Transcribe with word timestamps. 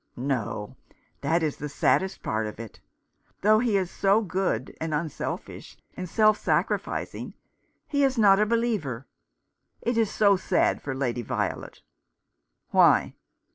"No, 0.17 0.75
that 1.21 1.43
is 1.43 1.57
the 1.57 1.69
saddest 1.69 2.23
part 2.23 2.47
of 2.47 2.59
it. 2.59 2.79
Though 3.41 3.59
he 3.59 3.77
is 3.77 3.91
so 3.91 4.19
good, 4.21 4.75
and 4.81 4.95
unselfish, 4.95 5.77
and 5.95 6.09
self 6.09 6.39
sacrificing, 6.39 7.35
he 7.87 8.03
is 8.03 8.17
not 8.17 8.39
a 8.39 8.47
believer. 8.47 9.05
It 9.79 9.99
is 9.99 10.09
so 10.11 10.37
sad 10.37 10.81
for 10.81 10.95
Lady 10.95 11.21
Violet." 11.21 11.83
"Why?" 12.71 13.13